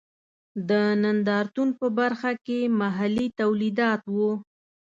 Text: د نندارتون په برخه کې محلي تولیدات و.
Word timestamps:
د 0.69 0.71
نندارتون 1.03 1.69
په 1.79 1.87
برخه 1.99 2.31
کې 2.45 2.59
محلي 2.79 3.27
تولیدات 3.39 4.01
و. 4.15 4.15